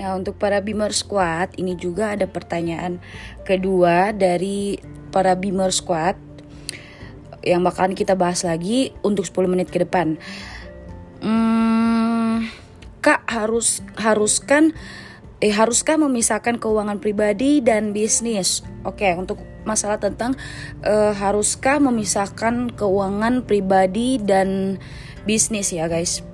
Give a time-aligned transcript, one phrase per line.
[0.00, 3.04] Nah, untuk para Beamer Squad, ini juga ada pertanyaan
[3.44, 4.80] kedua dari
[5.12, 6.16] para Beamer Squad
[7.44, 10.16] yang bakalan kita bahas lagi untuk 10 menit ke depan.
[11.20, 12.48] Hmm,
[13.04, 14.72] Kak harus haruskan
[15.40, 18.64] eh haruskah memisahkan keuangan pribadi dan bisnis?
[18.88, 19.36] Oke, untuk
[19.68, 20.32] masalah tentang
[20.80, 24.80] eh, haruskah memisahkan keuangan pribadi dan
[25.28, 26.24] bisnis ya, guys.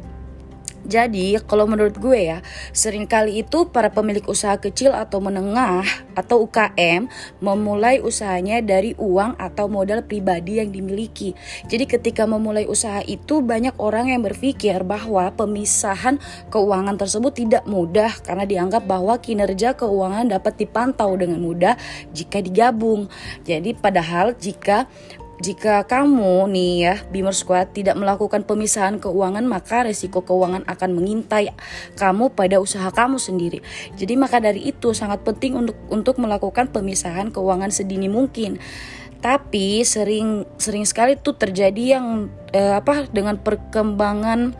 [0.86, 2.38] Jadi kalau menurut gue ya
[2.70, 5.82] Seringkali itu para pemilik usaha kecil atau menengah
[6.14, 7.10] Atau UKM
[7.42, 11.34] Memulai usahanya dari uang atau modal pribadi yang dimiliki.
[11.66, 16.22] Jadi ketika memulai usaha itu Banyak orang yang berpikir bahwa pemisahan
[16.54, 21.74] keuangan tersebut tidak mudah Karena dianggap bahwa kinerja keuangan dapat dipantau dengan mudah
[22.14, 23.10] Jika digabung.
[23.42, 24.86] Jadi padahal jika
[25.36, 31.52] jika kamu nih ya Beamer Squad tidak melakukan pemisahan keuangan maka resiko keuangan akan mengintai
[32.00, 33.60] kamu pada usaha kamu sendiri.
[34.00, 38.56] Jadi maka dari itu sangat penting untuk untuk melakukan pemisahan keuangan sedini mungkin.
[39.20, 44.56] Tapi sering sering sekali tuh terjadi yang eh, apa dengan perkembangan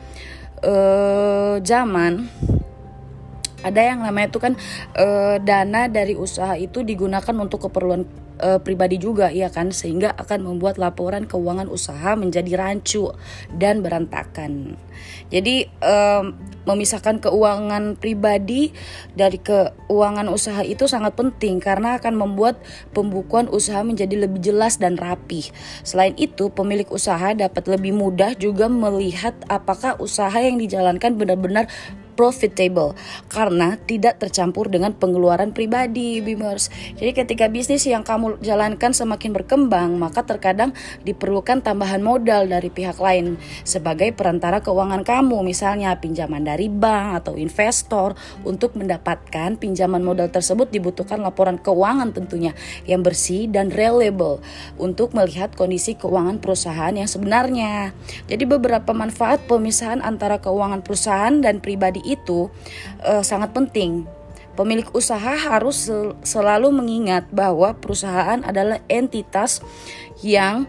[0.61, 2.29] eh, zaman
[3.65, 4.53] ada yang namanya itu kan
[4.93, 10.45] eh, dana dari usaha itu digunakan untuk keperluan uh, pribadi juga ya kan sehingga akan
[10.45, 13.13] membuat laporan keuangan usaha menjadi rancu
[13.55, 14.77] dan berantakan.
[15.29, 18.75] Jadi um, memisahkan keuangan pribadi
[19.15, 22.59] dari keuangan usaha itu sangat penting karena akan membuat
[22.91, 25.51] pembukuan usaha menjadi lebih jelas dan rapi.
[25.87, 31.71] Selain itu, pemilik usaha dapat lebih mudah juga melihat apakah usaha yang dijalankan benar-benar
[32.17, 32.97] profitable
[33.29, 36.73] karena tidak tercampur dengan pengeluaran pribadi Beamers.
[36.97, 40.73] Jadi ketika bisnis yang kamu jalankan semakin berkembang, maka terkadang
[41.05, 47.37] diperlukan tambahan modal dari pihak lain sebagai perantara keuangan kamu, misalnya pinjaman dari bank atau
[47.37, 48.19] investor.
[48.47, 52.57] Untuk mendapatkan pinjaman modal tersebut dibutuhkan laporan keuangan tentunya
[52.89, 54.41] yang bersih dan reliable
[54.81, 57.93] untuk melihat kondisi keuangan perusahaan yang sebenarnya.
[58.31, 62.49] Jadi beberapa manfaat pemisahan antara keuangan perusahaan dan pribadi itu
[63.03, 64.07] uh, sangat penting.
[64.57, 69.61] Pemilik usaha harus sel selalu mengingat bahwa perusahaan adalah entitas
[70.25, 70.65] yang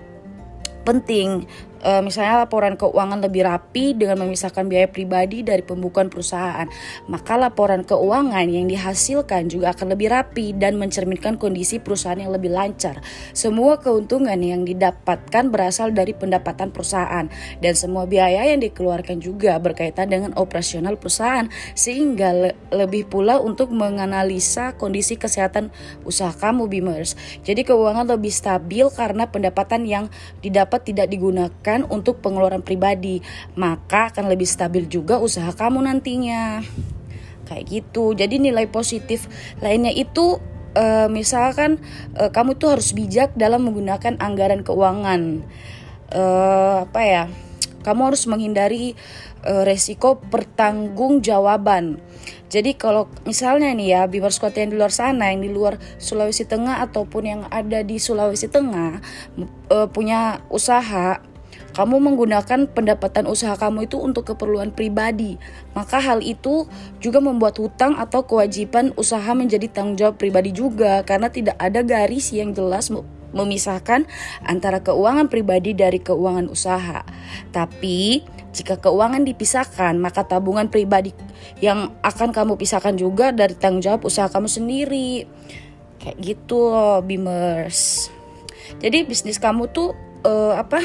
[0.83, 1.47] penting
[1.81, 6.65] e, misalnya laporan keuangan lebih rapi dengan memisahkan biaya pribadi dari pembukuan perusahaan,
[7.09, 12.53] maka laporan keuangan yang dihasilkan juga akan lebih rapi dan mencerminkan kondisi perusahaan yang lebih
[12.53, 13.01] lancar.
[13.35, 17.29] Semua keuntungan yang didapatkan berasal dari pendapatan perusahaan
[17.59, 23.69] dan semua biaya yang dikeluarkan juga berkaitan dengan operasional perusahaan sehingga le lebih pula untuk
[23.71, 25.69] menganalisa kondisi kesehatan
[26.07, 27.19] usaha kamu Bimers.
[27.43, 30.07] Jadi keuangan lebih stabil karena pendapatan yang
[30.39, 33.19] didapat tidak digunakan gunakan untuk pengeluaran pribadi,
[33.59, 36.63] maka akan lebih stabil juga usaha kamu nantinya.
[37.43, 38.15] Kayak gitu.
[38.15, 39.27] Jadi nilai positif
[39.59, 40.39] lainnya itu
[40.79, 41.83] uh, misalkan
[42.15, 45.43] uh, kamu tuh harus bijak dalam menggunakan anggaran keuangan.
[46.07, 47.23] Uh, apa ya?
[47.83, 48.95] Kamu harus menghindari
[49.43, 51.99] uh, resiko pertanggungjawaban.
[52.47, 56.47] Jadi kalau misalnya nih ya Bimar Squad yang di luar sana, yang di luar Sulawesi
[56.47, 59.03] Tengah ataupun yang ada di Sulawesi Tengah
[59.71, 61.19] uh, punya usaha,
[61.77, 65.37] kamu menggunakan pendapatan usaha kamu itu untuk keperluan pribadi,
[65.77, 66.65] maka hal itu
[66.97, 72.33] juga membuat hutang atau kewajiban usaha menjadi tanggung jawab pribadi juga karena tidak ada garis
[72.33, 72.89] yang jelas
[73.29, 74.09] memisahkan
[74.41, 77.05] antara keuangan pribadi dari keuangan usaha.
[77.53, 78.25] Tapi
[78.57, 81.13] jika keuangan dipisahkan, maka tabungan pribadi
[81.61, 85.29] yang akan kamu pisahkan juga dari tanggung jawab usaha kamu sendiri.
[86.01, 88.09] Kayak gitu loh, Beamers.
[88.81, 89.93] Jadi bisnis kamu tuh
[90.25, 90.81] uh, apa?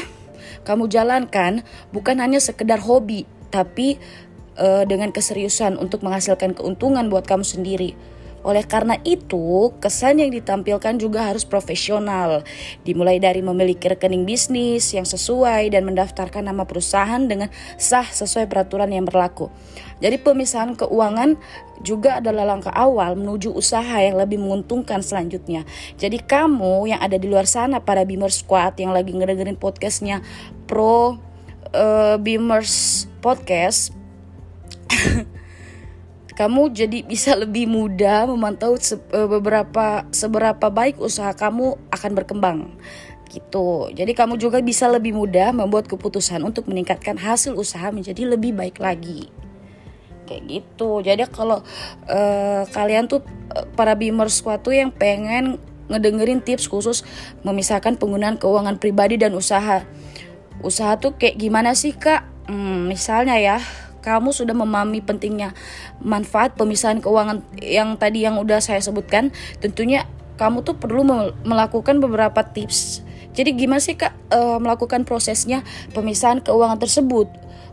[0.63, 3.99] Kamu jalankan bukan hanya sekedar hobi, tapi
[4.57, 7.93] uh, dengan keseriusan untuk menghasilkan keuntungan buat kamu sendiri.
[8.43, 12.43] Oleh karena itu, kesan yang ditampilkan juga harus profesional,
[12.83, 17.47] dimulai dari memiliki rekening bisnis yang sesuai dan mendaftarkan nama perusahaan dengan
[17.79, 19.47] sah sesuai peraturan yang berlaku.
[20.03, 21.39] Jadi pemisahan keuangan
[21.79, 25.63] juga adalah langkah awal menuju usaha yang lebih menguntungkan selanjutnya.
[25.95, 30.19] Jadi kamu yang ada di luar sana para Beamer Squad yang lagi ngedengerin podcastnya
[30.67, 31.19] Pro
[31.71, 33.95] uh, Beamers Podcast
[36.33, 42.59] kamu jadi bisa lebih mudah memantau eh, beberapa seberapa baik usaha kamu akan berkembang
[43.33, 43.89] gitu.
[43.89, 48.77] Jadi kamu juga bisa lebih mudah membuat keputusan untuk meningkatkan hasil usaha menjadi lebih baik
[48.77, 49.33] lagi.
[50.29, 51.01] Kayak gitu.
[51.01, 51.65] Jadi kalau
[52.07, 53.25] uh, kalian tuh
[53.57, 55.57] uh, para beamer suatu yang pengen
[55.89, 57.01] ngedengerin tips khusus
[57.41, 59.83] memisahkan penggunaan keuangan pribadi dan usaha.
[60.63, 62.23] Usaha tuh kayak gimana sih kak?
[62.47, 63.57] Hmm, misalnya ya
[64.03, 65.55] kamu sudah memahami pentingnya
[66.03, 69.31] manfaat pemisahan keuangan yang tadi yang udah saya sebutkan,
[69.63, 70.03] tentunya
[70.35, 71.07] kamu tuh perlu
[71.47, 73.01] melakukan beberapa tips.
[73.33, 75.65] Jadi gimana sih kak e, melakukan prosesnya
[75.95, 77.31] pemisahan keuangan tersebut?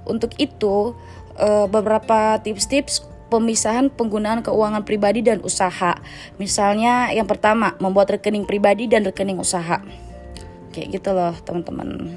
[0.09, 0.97] Untuk itu
[1.37, 6.01] e, beberapa tips-tips pemisahan penggunaan keuangan pribadi dan usaha.
[6.41, 9.85] Misalnya yang pertama membuat rekening pribadi dan rekening usaha
[10.71, 12.17] kayak gitu loh teman-teman.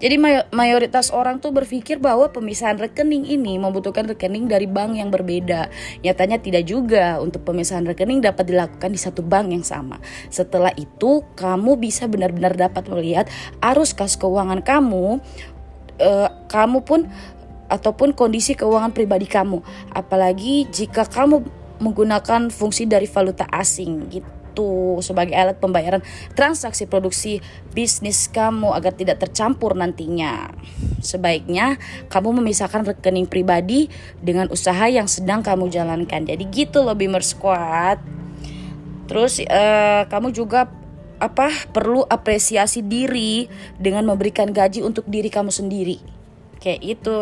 [0.00, 0.16] Jadi
[0.50, 5.68] mayoritas orang tuh berpikir bahwa pemisahan rekening ini membutuhkan rekening dari bank yang berbeda.
[6.02, 7.20] Nyatanya tidak juga.
[7.20, 10.00] Untuk pemisahan rekening dapat dilakukan di satu bank yang sama.
[10.32, 13.28] Setelah itu kamu bisa benar-benar dapat melihat
[13.60, 15.20] arus kas keuangan kamu
[16.00, 17.06] uh, kamu pun
[17.70, 19.60] ataupun kondisi keuangan pribadi kamu.
[19.92, 21.44] Apalagi jika kamu
[21.80, 26.02] menggunakan fungsi dari valuta asing gitu itu sebagai alat pembayaran
[26.34, 27.38] transaksi produksi
[27.70, 30.50] bisnis kamu agar tidak tercampur nantinya.
[30.98, 31.78] Sebaiknya
[32.10, 33.86] kamu memisahkan rekening pribadi
[34.18, 36.26] dengan usaha yang sedang kamu jalankan.
[36.26, 38.02] Jadi gitu loh Bimer Squad.
[39.06, 40.70] Terus uh, kamu juga
[41.20, 46.00] apa perlu apresiasi diri dengan memberikan gaji untuk diri kamu sendiri.
[46.58, 47.20] Kayak itu.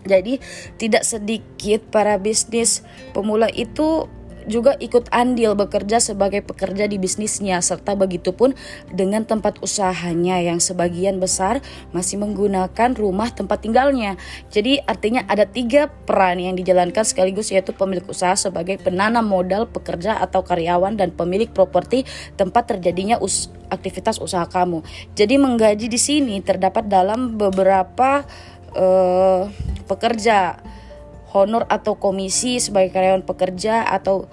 [0.00, 0.40] Jadi
[0.80, 2.80] tidak sedikit para bisnis
[3.12, 4.08] pemula itu
[4.50, 8.52] juga ikut andil bekerja sebagai pekerja di bisnisnya serta begitu pun
[8.90, 11.62] dengan tempat usahanya yang sebagian besar
[11.94, 14.18] masih menggunakan rumah tempat tinggalnya.
[14.50, 20.18] Jadi artinya ada tiga peran yang dijalankan sekaligus yaitu pemilik usaha sebagai penanam modal pekerja
[20.18, 22.02] atau karyawan dan pemilik properti
[22.34, 24.82] tempat terjadinya us aktivitas usaha kamu.
[25.14, 28.26] Jadi menggaji di sini terdapat dalam beberapa
[28.74, 29.46] uh,
[29.86, 30.58] pekerja
[31.34, 34.26] honor atau komisi sebagai karyawan pekerja atau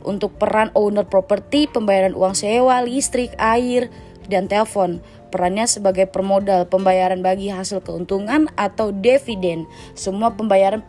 [0.00, 3.92] untuk peran owner properti, pembayaran uang sewa, listrik, air,
[4.30, 5.02] dan telepon.
[5.30, 9.62] Perannya sebagai permodal pembayaran bagi hasil keuntungan atau dividen.
[9.94, 10.82] Semua pembayaran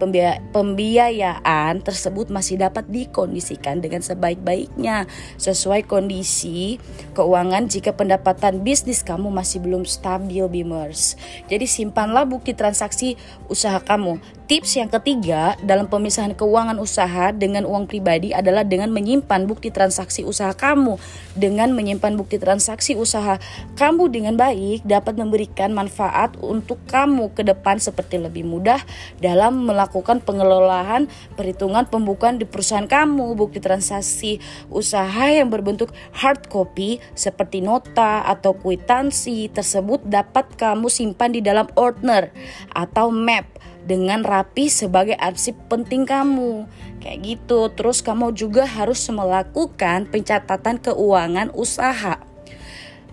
[0.49, 5.05] pembiayaan tersebut masih dapat dikondisikan dengan sebaik-baiknya
[5.37, 6.81] sesuai kondisi
[7.13, 11.21] keuangan jika pendapatan bisnis kamu masih belum stabil Bimers.
[11.45, 14.40] Jadi simpanlah bukti transaksi usaha kamu.
[14.51, 20.27] Tips yang ketiga dalam pemisahan keuangan usaha dengan uang pribadi adalah dengan menyimpan bukti transaksi
[20.27, 20.99] usaha kamu.
[21.39, 23.39] Dengan menyimpan bukti transaksi usaha
[23.79, 28.83] kamu dengan baik dapat memberikan manfaat untuk kamu ke depan seperti lebih mudah
[29.23, 31.07] dalam melakukan pengelolaan
[31.39, 33.39] perhitungan pembukaan di perusahaan kamu.
[33.39, 41.31] Bukti transaksi usaha yang berbentuk hard copy seperti nota atau kwitansi tersebut dapat kamu simpan
[41.31, 42.35] di dalam ordner
[42.75, 43.47] atau map
[43.85, 46.65] dengan rapi sebagai arsip penting kamu.
[47.01, 47.69] Kayak gitu.
[47.73, 52.21] Terus kamu juga harus melakukan pencatatan keuangan usaha.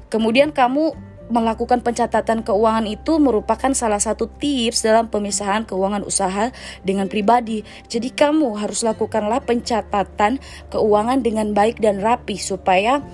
[0.08, 0.96] Kemudian kamu
[1.28, 6.50] melakukan pencatatan keuangan itu merupakan salah satu tips dalam pemisahan keuangan usaha
[6.82, 7.62] dengan pribadi.
[7.86, 10.40] Jadi kamu harus lakukanlah pencatatan
[10.72, 13.04] keuangan dengan baik dan rapi supaya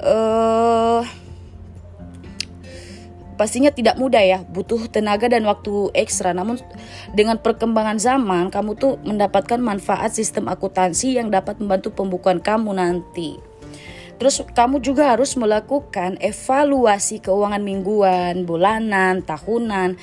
[0.00, 1.04] uh,
[3.40, 6.36] pastinya tidak mudah ya, butuh tenaga dan waktu ekstra.
[6.36, 6.60] Namun
[7.16, 13.40] dengan perkembangan zaman, kamu tuh mendapatkan manfaat sistem akuntansi yang dapat membantu pembukuan kamu nanti.
[14.20, 19.96] Terus kamu juga harus melakukan evaluasi keuangan mingguan, bulanan, tahunan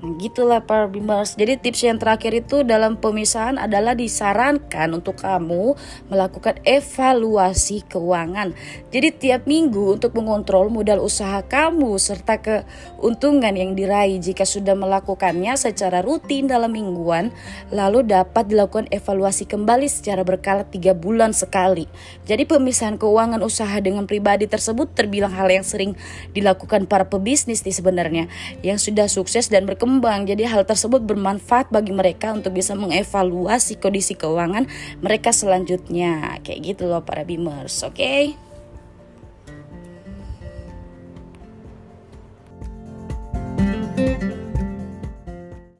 [0.00, 1.36] Gitulah para bimbers.
[1.36, 5.76] Jadi tips yang terakhir itu dalam pemisahan adalah disarankan untuk kamu
[6.08, 8.56] melakukan evaluasi keuangan.
[8.88, 15.52] Jadi tiap minggu untuk mengontrol modal usaha kamu serta keuntungan yang diraih jika sudah melakukannya
[15.60, 17.28] secara rutin dalam mingguan,
[17.68, 21.84] lalu dapat dilakukan evaluasi kembali secara berkala tiga bulan sekali.
[22.24, 25.92] Jadi pemisahan keuangan usaha dengan pribadi tersebut terbilang hal yang sering
[26.32, 28.24] dilakukan para pebisnis nih sebenarnya
[28.64, 30.30] yang sudah sukses dan berkembang berkembang.
[30.30, 34.70] Jadi hal tersebut bermanfaat bagi mereka untuk bisa mengevaluasi kondisi keuangan
[35.02, 36.38] mereka selanjutnya.
[36.46, 37.98] Kayak gitu loh para Bimers, oke?
[37.98, 38.49] Okay?